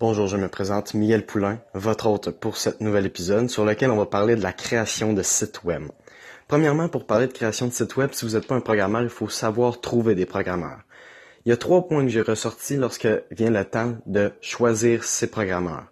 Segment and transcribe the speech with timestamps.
[0.00, 3.96] Bonjour, je me présente Miguel Poulain, votre hôte pour cet nouvel épisode sur lequel on
[3.96, 5.84] va parler de la création de sites web.
[6.48, 9.08] Premièrement, pour parler de création de sites web, si vous n'êtes pas un programmeur, il
[9.08, 10.80] faut savoir trouver des programmeurs.
[11.44, 15.28] Il y a trois points que j'ai ressortis lorsque vient le temps de choisir ses
[15.28, 15.86] programmeurs.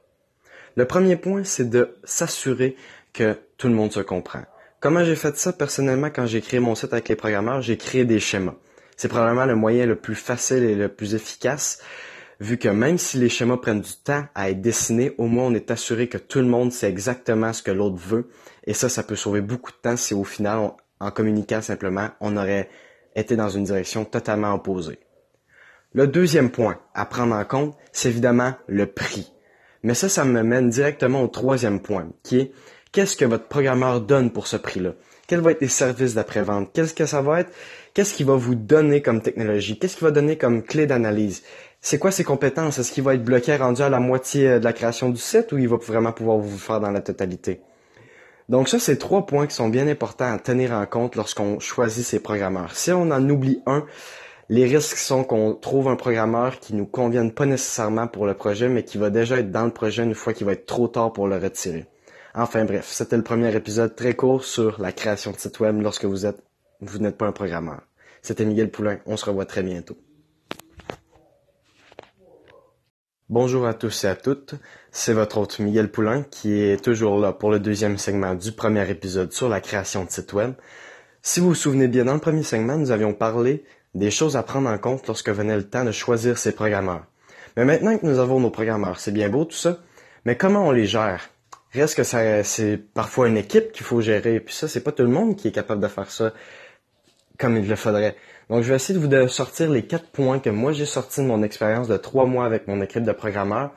[0.74, 2.74] Le premier point, c'est de s'assurer
[3.12, 4.42] que tout le monde se comprend.
[4.80, 5.52] Comment j'ai fait ça?
[5.52, 7.62] Personnellement quand j'ai créé mon site avec les programmeurs?
[7.62, 8.56] J'ai créé des schémas.
[8.96, 11.80] C'est probablement le moyen le plus facile et le plus efficace,
[12.42, 15.54] vu que même si les schémas prennent du temps à être dessinés, au moins on
[15.54, 18.28] est assuré que tout le monde sait exactement ce que l'autre veut.
[18.64, 22.36] Et ça, ça peut sauver beaucoup de temps si au final, en communiquant simplement, on
[22.36, 22.68] aurait
[23.14, 24.98] été dans une direction totalement opposée.
[25.92, 29.32] Le deuxième point à prendre en compte, c'est évidemment le prix.
[29.84, 32.52] Mais ça, ça me mène directement au troisième point, qui est
[32.90, 34.94] qu'est-ce que votre programmeur donne pour ce prix-là?
[35.28, 36.70] Quels vont être les services d'après-vente?
[36.72, 37.52] Qu'est-ce que ça va être?
[37.94, 39.78] Qu'est-ce qu'il va vous donner comme technologie?
[39.78, 41.42] Qu'est-ce qu'il va donner comme clé d'analyse?
[41.84, 42.78] C'est quoi ses compétences?
[42.78, 45.50] Est-ce qu'il va être bloqué rendu à la moitié euh, de la création du site
[45.50, 47.60] ou il va vraiment pouvoir vous faire dans la totalité?
[48.48, 52.06] Donc ça, c'est trois points qui sont bien importants à tenir en compte lorsqu'on choisit
[52.06, 52.76] ses programmeurs.
[52.76, 53.84] Si on en oublie un,
[54.48, 58.68] les risques sont qu'on trouve un programmeur qui nous convienne pas nécessairement pour le projet,
[58.68, 61.12] mais qui va déjà être dans le projet une fois qu'il va être trop tard
[61.12, 61.86] pour le retirer.
[62.36, 66.04] Enfin bref, c'était le premier épisode très court sur la création de site web lorsque
[66.04, 66.44] vous êtes,
[66.80, 67.80] vous n'êtes pas un programmeur.
[68.22, 68.98] C'était Miguel Poulain.
[69.04, 69.96] On se revoit très bientôt.
[73.32, 74.56] Bonjour à tous et à toutes.
[74.90, 78.90] C'est votre hôte Miguel Poulain qui est toujours là pour le deuxième segment du premier
[78.90, 80.52] épisode sur la création de site web.
[81.22, 84.42] Si vous vous souvenez bien, dans le premier segment, nous avions parlé des choses à
[84.42, 87.06] prendre en compte lorsque venait le temps de choisir ses programmeurs.
[87.56, 89.78] Mais maintenant que nous avons nos programmeurs, c'est bien beau tout ça,
[90.26, 91.30] mais comment on les gère?
[91.72, 94.40] Reste que c'est parfois une équipe qu'il faut gérer?
[94.40, 96.34] Puis ça, c'est pas tout le monde qui est capable de faire ça
[97.38, 98.14] comme il le faudrait.
[98.50, 101.26] Donc, je vais essayer de vous sortir les quatre points que moi j'ai sortis de
[101.26, 103.70] mon expérience de trois mois avec mon équipe de programmeurs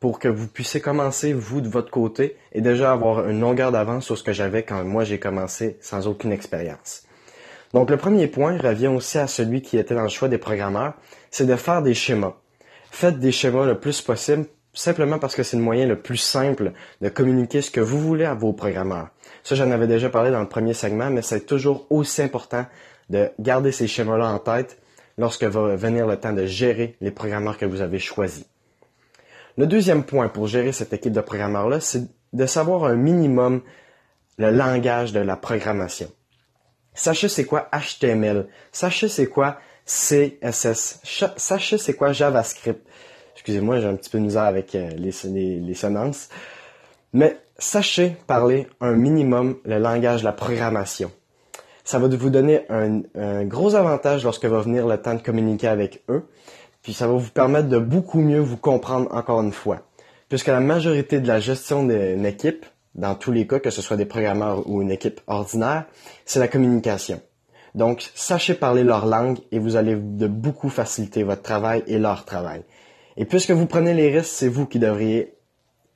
[0.00, 4.04] pour que vous puissiez commencer, vous, de votre côté, et déjà avoir une longueur d'avance
[4.04, 7.04] sur ce que j'avais quand moi j'ai commencé sans aucune expérience.
[7.72, 10.94] Donc, le premier point revient aussi à celui qui était dans le choix des programmeurs,
[11.30, 12.34] c'est de faire des schémas.
[12.90, 16.72] Faites des schémas le plus possible simplement parce que c'est le moyen le plus simple
[17.00, 19.08] de communiquer ce que vous voulez à vos programmeurs.
[19.42, 22.66] Ça, j'en avais déjà parlé dans le premier segment, mais c'est toujours aussi important
[23.10, 24.78] de garder ces schémas-là en tête
[25.18, 28.46] lorsque va venir le temps de gérer les programmeurs que vous avez choisis.
[29.56, 33.62] Le deuxième point pour gérer cette équipe de programmeurs-là, c'est de savoir un minimum
[34.36, 36.10] le langage de la programmation.
[36.94, 38.48] Sachez c'est quoi HTML.
[38.72, 41.00] Sachez c'est quoi CSS.
[41.36, 42.84] Sachez c'est quoi JavaScript.
[43.34, 46.28] Excusez-moi, j'ai un petit peu de misère avec euh, les, les, sonnances.
[47.12, 51.12] Mais sachez parler un minimum le langage de la programmation.
[51.84, 56.02] Ça va vous donner un, gros avantage lorsque va venir le temps de communiquer avec
[56.08, 56.24] eux.
[56.82, 59.82] Puis ça va vous permettre de beaucoup mieux vous comprendre encore une fois.
[60.28, 62.64] Puisque la majorité de la gestion d'une équipe,
[62.94, 65.84] dans tous les cas, que ce soit des programmeurs ou une équipe ordinaire,
[66.24, 67.20] c'est la communication.
[67.74, 72.24] Donc, sachez parler leur langue et vous allez de beaucoup faciliter votre travail et leur
[72.24, 72.62] travail.
[73.16, 75.34] Et puisque vous prenez les risques, c'est vous qui devriez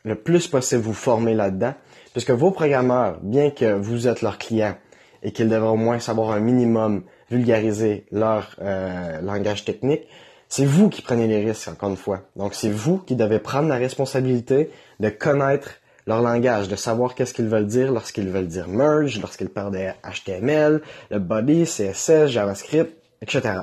[0.04, 1.74] le plus possible vous former là-dedans,
[2.12, 4.74] puisque vos programmeurs, bien que vous êtes leurs clients
[5.22, 10.06] et qu'ils devraient au moins savoir un minimum vulgariser leur euh, langage technique,
[10.48, 12.22] c'est vous qui prenez les risques, encore une fois.
[12.36, 15.72] Donc, c'est vous qui devez prendre la responsabilité de connaître
[16.06, 19.88] leur langage, de savoir qu'est-ce qu'ils veulent dire lorsqu'ils veulent dire merge, lorsqu'ils parlent de
[20.08, 20.80] HTML,
[21.10, 23.60] le body, CSS, JavaScript, etc.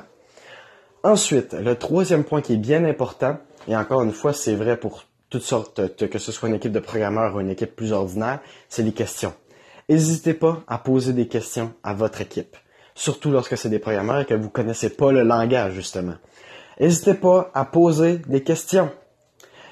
[1.02, 5.06] Ensuite, le troisième point qui est bien important, et encore une fois, c'est vrai pour
[5.28, 8.38] toutes sortes, que ce soit une équipe de programmeurs ou une équipe plus ordinaire,
[8.68, 9.34] c'est les questions.
[9.88, 12.56] N'hésitez pas à poser des questions à votre équipe,
[12.96, 16.14] surtout lorsque c'est des programmeurs et que vous connaissez pas le langage, justement.
[16.80, 18.90] N'hésitez pas à poser des questions.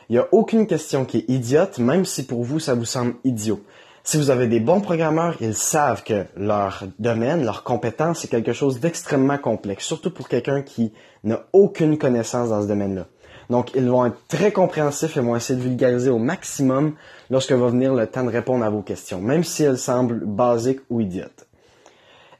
[0.09, 3.15] Il n'y a aucune question qui est idiote, même si pour vous ça vous semble
[3.25, 3.65] idiot.
[4.05, 8.53] Si vous avez des bons programmeurs, ils savent que leur domaine, leur compétence, c'est quelque
[8.53, 10.93] chose d'extrêmement complexe, surtout pour quelqu'un qui
[11.25, 13.07] n'a aucune connaissance dans ce domaine-là.
[13.51, 16.95] Donc, ils vont être très compréhensifs et vont essayer de vulgariser au maximum
[17.31, 20.81] lorsque va venir le temps de répondre à vos questions, même si elles semblent basiques
[20.91, 21.47] ou idiotes.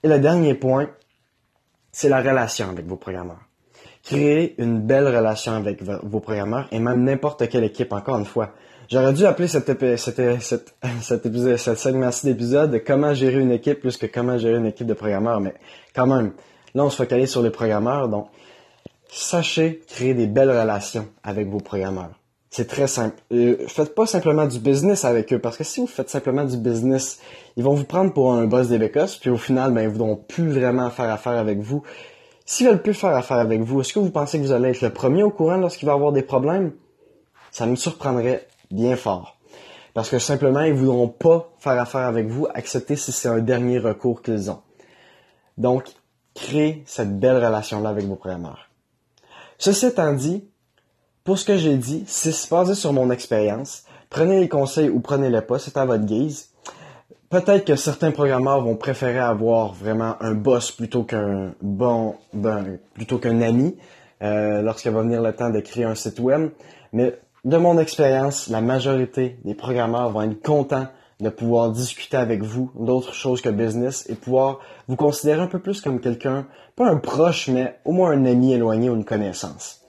[0.03, 0.89] Et le dernier point,
[1.93, 3.41] c'est la relation avec vos programmeurs.
[4.03, 8.51] Créer une belle relation avec vos programmeurs et même n'importe quelle équipe, encore une fois.
[8.91, 13.81] J'aurais dû appeler cette, cette, cette, cet épisode, cette segment-ci d'épisode comment gérer une équipe
[13.81, 15.55] plus que comment gérer une équipe de programmeurs, mais
[15.95, 16.33] quand même,
[16.75, 18.29] là on se focalise sur les programmeurs, donc
[19.15, 22.19] sachez créer des belles relations avec vos programmeurs.
[22.51, 23.17] C'est très simple.
[23.33, 26.57] Euh, faites pas simplement du business avec eux, parce que si vous faites simplement du
[26.57, 27.21] business,
[27.57, 30.17] ils vont vous prendre pour un boss des bécosses, puis au final, ben, ils voudront
[30.17, 31.83] plus vraiment faire affaire avec vous.
[32.45, 34.83] S'ils veulent plus faire affaire avec vous, est-ce que vous pensez que vous allez être
[34.83, 36.73] le premier au courant lorsqu'il va avoir des problèmes?
[37.51, 39.39] Ça me surprendrait bien fort.
[39.95, 43.79] Parce que simplement, ils voudront pas faire affaire avec vous, accepter si c'est un dernier
[43.79, 44.61] recours qu'ils ont.
[45.57, 45.85] Donc,
[46.35, 48.69] créez cette belle relation-là avec vos programmeurs.
[49.65, 50.45] Ceci étant dit,
[51.25, 53.85] pour ce que j'ai dit, c'est basé sur mon expérience.
[54.11, 56.51] Prenez les conseils ou prenez-les pas, c'est à votre guise.
[57.31, 63.17] Peut-être que certains programmeurs vont préférer avoir vraiment un boss plutôt qu'un bon, ben, plutôt
[63.17, 63.75] qu'un ami
[64.21, 66.51] euh, lorsqu'il va venir le temps de créer un site web.
[66.93, 70.89] Mais de mon expérience, la majorité des programmeurs vont être contents
[71.21, 75.59] de pouvoir discuter avec vous d'autres choses que business et pouvoir vous considérer un peu
[75.59, 76.47] plus comme quelqu'un,
[76.77, 79.81] pas un proche, mais au moins un ami éloigné ou une connaissance.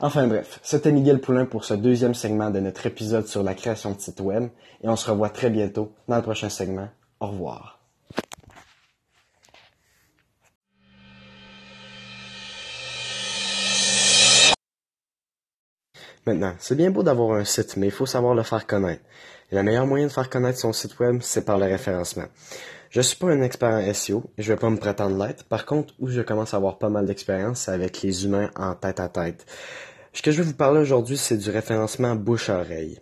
[0.00, 3.92] Enfin bref, c'était Miguel Poulain pour ce deuxième segment de notre épisode sur la création
[3.92, 4.48] de site web
[4.82, 6.88] et on se revoit très bientôt dans le prochain segment.
[7.20, 7.78] Au revoir.
[16.26, 19.02] Maintenant, c'est bien beau d'avoir un site, mais il faut savoir le faire connaître.
[19.50, 22.26] Et le meilleur moyen de faire connaître son site web, c'est par le référencement.
[22.92, 25.44] Je suis pas un expert en SEO et je vais pas me prétendre l'être.
[25.44, 29.00] Par contre, où je commence à avoir pas mal d'expérience, avec les humains en tête
[29.00, 29.46] à tête.
[30.12, 33.00] Ce que je vais vous parler aujourd'hui, c'est du référencement bouche-oreille.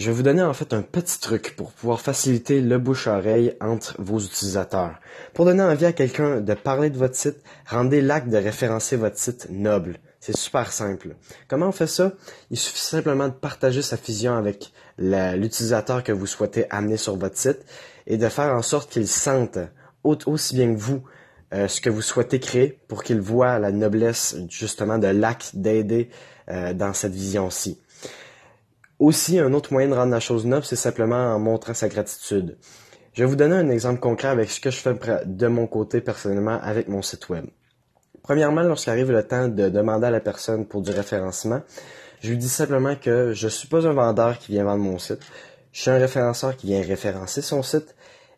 [0.00, 3.94] Je vais vous donner en fait un petit truc pour pouvoir faciliter le bouche-oreille entre
[4.00, 4.98] vos utilisateurs.
[5.32, 7.38] Pour donner envie à quelqu'un de parler de votre site,
[7.68, 10.00] rendez l'acte de référencer votre site noble.
[10.20, 11.16] C'est super simple.
[11.48, 12.12] Comment on fait ça?
[12.50, 17.38] Il suffit simplement de partager sa vision avec l'utilisateur que vous souhaitez amener sur votre
[17.38, 17.64] site
[18.06, 19.58] et de faire en sorte qu'il sente
[20.04, 21.02] aussi bien que vous
[21.52, 26.08] euh, ce que vous souhaitez créer pour qu'il voit la noblesse justement de l'acte d'aider
[26.48, 27.80] euh, dans cette vision-ci.
[29.00, 32.56] Aussi, un autre moyen de rendre la chose noble, c'est simplement en montrant sa gratitude.
[33.14, 34.94] Je vais vous donner un exemple concret avec ce que je fais
[35.24, 37.46] de mon côté personnellement avec mon site web.
[38.22, 41.62] Premièrement, lorsqu'arrive le temps de demander à la personne pour du référencement,
[42.20, 45.20] je lui dis simplement que je suis pas un vendeur qui vient vendre mon site.
[45.72, 47.94] Je suis un référenceur qui vient référencer son site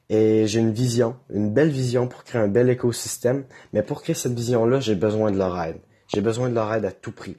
[0.08, 3.44] et j'ai une vision, une belle vision pour créer un bel écosystème.
[3.72, 5.78] Mais pour créer cette vision-là, j'ai besoin de leur aide.
[6.06, 7.36] J'ai besoin de leur aide à tout prix.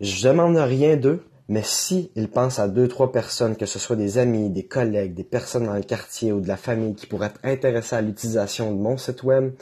[0.00, 4.18] Je demande rien d'eux, mais si pensent à deux, trois personnes, que ce soit des
[4.18, 7.40] amis, des collègues, des personnes dans le quartier ou de la famille qui pourraient être
[7.44, 9.52] intéressées à l'utilisation de mon site web,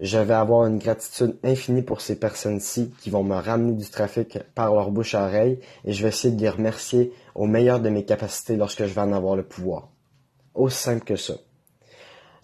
[0.00, 4.38] je vais avoir une gratitude infinie pour ces personnes-ci qui vont me ramener du trafic
[4.54, 7.90] par leur bouche à oreille et je vais essayer de les remercier au meilleur de
[7.90, 9.88] mes capacités lorsque je vais en avoir le pouvoir.
[10.54, 11.34] Aussi simple que ça.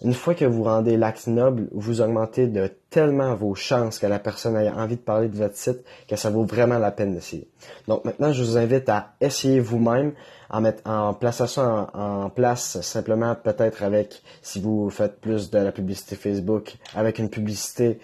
[0.03, 4.19] Une fois que vous rendez l'acte noble, vous augmentez de tellement vos chances que la
[4.19, 7.49] personne ait envie de parler de votre site que ça vaut vraiment la peine d'essayer.
[7.87, 10.13] Donc maintenant, je vous invite à essayer vous-même,
[10.51, 15.57] en mettre en plaçant ça en, place simplement peut-être avec, si vous faites plus de
[15.57, 17.99] la publicité Facebook, avec une publicité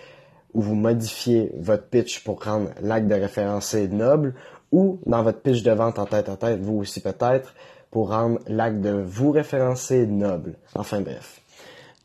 [0.56, 4.34] où vous modifiez votre pitch pour rendre l'acte de référencé noble,
[4.72, 7.54] ou dans votre pitch de vente en tête à tête, vous aussi peut-être,
[7.92, 10.56] pour rendre l'acte de vous référencer noble.
[10.74, 11.43] Enfin bref.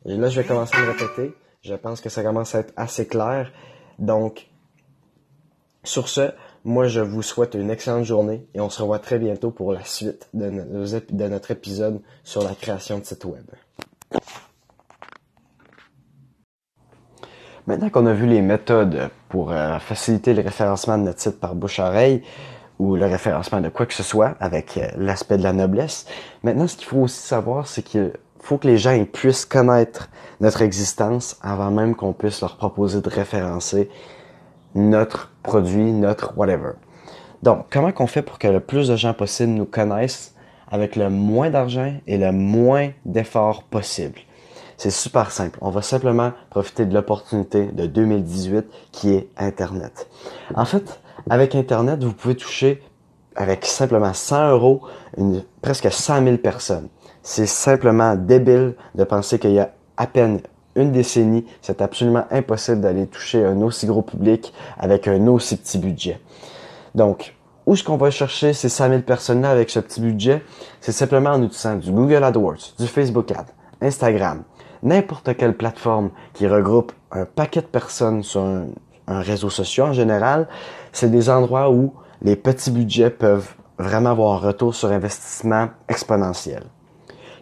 [0.05, 1.33] Et là, je vais commencer à me répéter.
[1.61, 3.51] Je pense que ça commence à être assez clair.
[3.97, 4.47] Donc,
[5.83, 6.31] sur ce,
[6.63, 9.83] moi, je vous souhaite une excellente journée et on se revoit très bientôt pour la
[9.83, 10.49] suite de,
[11.27, 13.45] notre épisode sur la création de site web.
[17.67, 21.53] Maintenant qu'on a vu les méthodes pour euh, faciliter le référencement de notre site par
[21.53, 22.23] bouche-oreille,
[22.79, 26.05] ou le référencement de quoi que ce soit avec euh, l'aspect de la noblesse.
[26.43, 28.13] Maintenant, ce qu'il faut aussi savoir, c'est qu'il
[28.49, 33.07] faut que les gens puissent connaître notre existence avant même qu'on puisse leur proposer de
[33.07, 33.91] référencer
[34.73, 36.71] notre produit, notre whatever.
[37.43, 40.33] Donc, comment qu'on fait pour que le plus de gens possible nous connaissent
[40.67, 44.17] avec le moins d'argent et le moins d'efforts possible?
[44.77, 45.59] C'est super simple.
[45.61, 50.09] On va simplement profiter de l'opportunité de 2018 qui est Internet.
[50.55, 52.81] En fait, avec Internet, vous pouvez toucher
[53.35, 54.81] avec simplement 100 euros
[55.61, 56.89] presque 100 000 personnes.
[57.31, 60.41] C'est simplement débile de penser qu'il y a à peine
[60.75, 65.77] une décennie, c'est absolument impossible d'aller toucher un aussi gros public avec un aussi petit
[65.77, 66.19] budget.
[66.95, 67.35] Donc,
[67.67, 70.41] où est-ce qu'on va chercher ces 100 000 personnes-là avec ce petit budget?
[70.81, 73.45] C'est simplement en utilisant du Google AdWords, du Facebook Ad,
[73.79, 74.41] Instagram,
[74.81, 80.47] n'importe quelle plateforme qui regroupe un paquet de personnes sur un réseau social en général,
[80.91, 81.93] c'est des endroits où
[82.23, 86.63] les petits budgets peuvent vraiment avoir un retour sur investissement exponentiel.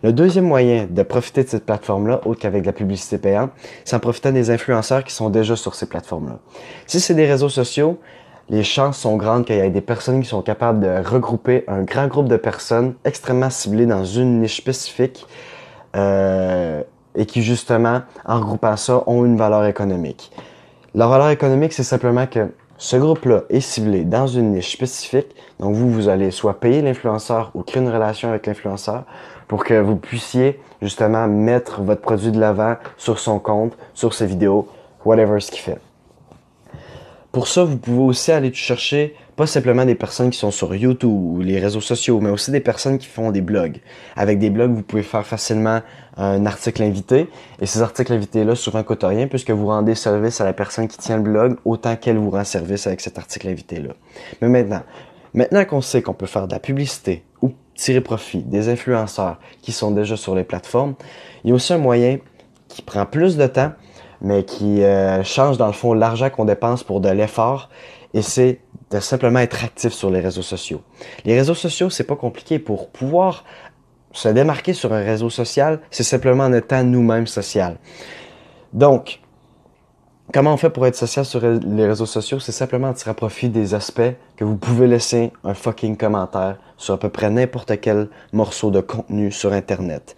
[0.03, 3.51] Le deuxième moyen de profiter de cette plateforme-là, autre qu'avec la publicité payante,
[3.83, 6.39] c'est en profitant des influenceurs qui sont déjà sur ces plateformes-là.
[6.85, 7.99] Si c'est des réseaux sociaux,
[8.49, 11.81] les chances sont grandes qu'il y ait des personnes qui sont capables de regrouper un
[11.81, 15.25] grand groupe de personnes extrêmement ciblées dans une niche spécifique
[15.95, 16.81] euh,
[17.15, 20.31] et qui justement, en regroupant ça, ont une valeur économique.
[20.95, 22.47] La valeur économique, c'est simplement que
[22.79, 25.35] Ce groupe-là est ciblé dans une niche spécifique.
[25.59, 29.03] Donc, vous, vous allez soit payer l'influenceur ou créer une relation avec l'influenceur
[29.47, 34.25] pour que vous puissiez justement mettre votre produit de l'avant sur son compte, sur ses
[34.25, 34.67] vidéos,
[35.05, 35.79] whatever ce qu'il fait.
[37.31, 41.11] Pour ça, vous pouvez aussi aller chercher pas simplement des personnes qui sont sur YouTube
[41.11, 43.79] ou les réseaux sociaux, mais aussi des personnes qui font des blogs.
[44.15, 45.81] Avec des blogs, vous pouvez faire facilement
[46.17, 47.29] un article invité.
[47.61, 50.97] Et ces articles invités-là, souvent coûtent rien puisque vous rendez service à la personne qui
[50.97, 53.93] tient le blog autant qu'elle vous rend service avec cet article invité-là.
[54.41, 54.81] Mais maintenant,
[55.35, 57.23] maintenant qu'on sait qu'on peut faire de la publicité
[57.77, 60.95] tirer profit des influenceurs qui sont déjà sur les plateformes,
[61.43, 62.17] il y a aussi un moyen
[62.67, 63.71] qui prend plus de temps,
[64.21, 67.69] mais qui euh, change dans le fond l'argent qu'on dépense pour de l'effort
[68.13, 68.59] et c'est
[68.91, 70.81] de simplement être actif sur les réseaux sociaux.
[71.23, 73.43] Les réseaux sociaux, c'est pas compliqué pour pouvoir
[74.11, 77.77] se démarquer sur un réseau social, c'est simplement en étant nous-mêmes social.
[78.73, 79.19] Donc,
[80.33, 82.39] comment on fait pour être social sur les réseaux sociaux?
[82.39, 86.99] C'est simplement tirer profit des aspects que vous pouvez laisser un fucking commentaire sur à
[86.99, 90.15] peu près n'importe quel morceau de contenu sur Internet.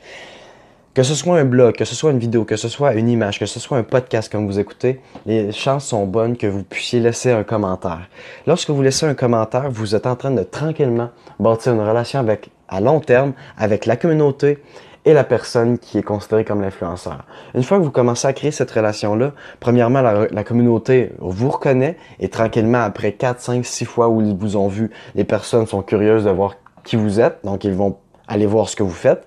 [0.96, 3.40] Que ce soit un blog, que ce soit une vidéo, que ce soit une image,
[3.40, 7.00] que ce soit un podcast comme vous écoutez, les chances sont bonnes que vous puissiez
[7.00, 8.10] laisser un commentaire.
[8.48, 12.50] Lorsque vous laissez un commentaire, vous êtes en train de tranquillement bâtir une relation avec,
[12.68, 14.58] à long terme avec la communauté
[15.06, 17.26] et la personne qui est considérée comme l'influenceur.
[17.56, 22.30] Une fois que vous commencez à créer cette relation-là, premièrement, la, communauté vous reconnaît et
[22.30, 26.26] tranquillement, après 4, 5, 6 fois où ils vous ont vu, les personnes sont curieuses
[26.26, 29.26] de voir qui vous êtes, donc ils vont aller voir ce que vous faites.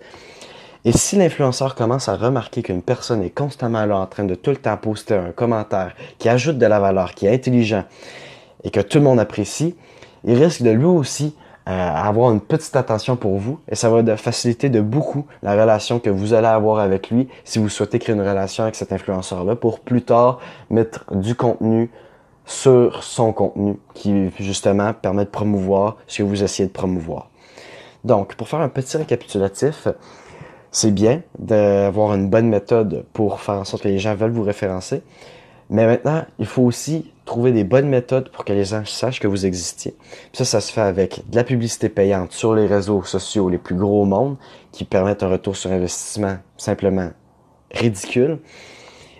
[0.85, 4.51] Et si l'influenceur commence à remarquer qu'une personne est constamment là en train de tout
[4.51, 7.85] le temps poster un commentaire qui ajoute de la valeur, qui est intelligent
[8.65, 9.77] et que tout le monde apprécie,
[10.25, 11.37] il risque de lui aussi
[11.69, 16.01] euh, avoir une petite attention pour vous et ça va faciliter de beaucoup la relation
[16.01, 19.55] que vous allez avoir avec lui si vous souhaitez créer une relation avec cet influenceur-là
[19.55, 20.41] pour plus tard
[20.71, 21.91] mettre du contenu
[22.47, 27.31] sur son contenu qui justement permet de promouvoir ce que vous essayez de promouvoir.
[28.05, 29.87] Donc, pour faire un petit récapitulatif,
[30.73, 34.43] c'est bien d'avoir une bonne méthode pour faire en sorte que les gens veulent vous
[34.43, 35.03] référencer.
[35.73, 39.27] Mais maintenant, il faut aussi trouver des bonnes méthodes pour que les gens sachent que
[39.27, 39.97] vous existiez.
[40.35, 43.75] ça, ça se fait avec de la publicité payante sur les réseaux sociaux les plus
[43.75, 44.37] gros au monde,
[44.71, 47.11] qui permettent un retour sur investissement simplement
[47.71, 48.39] ridicule.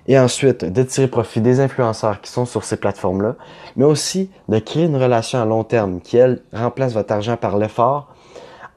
[0.07, 3.37] Et ensuite, de tirer profit des influenceurs qui sont sur ces plateformes-là,
[3.77, 7.57] mais aussi de créer une relation à long terme qui, elle, remplace votre argent par
[7.57, 8.13] l'effort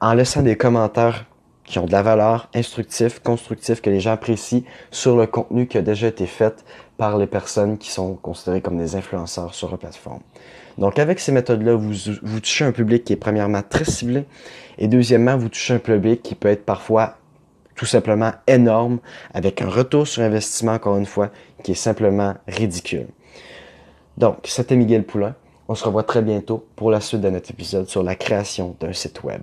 [0.00, 1.26] en laissant des commentaires
[1.66, 5.78] qui ont de la valeur, instructif, constructif, que les gens apprécient sur le contenu qui
[5.78, 6.64] a déjà été fait
[6.96, 10.20] par les personnes qui sont considérées comme des influenceurs sur la plateforme.
[10.78, 11.92] Donc avec ces méthodes-là, vous,
[12.22, 14.24] vous touchez un public qui est premièrement très ciblé
[14.78, 17.16] et deuxièmement, vous touchez un public qui peut être parfois
[17.74, 18.98] tout simplement énorme
[19.34, 21.30] avec un retour sur investissement, encore une fois,
[21.62, 23.06] qui est simplement ridicule.
[24.16, 25.34] Donc, c'était Miguel Poulain.
[25.68, 28.92] On se revoit très bientôt pour la suite de notre épisode sur la création d'un
[28.92, 29.42] site web.